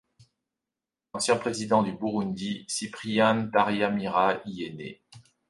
L'ancien 1.13 1.35
Président 1.37 1.83
du 1.83 1.91
Burundi 1.91 2.65
Cyprien 2.67 3.35
Ntaryamira 3.35 4.41
y 4.47 4.63
est 4.63 4.73
né. 4.73 4.99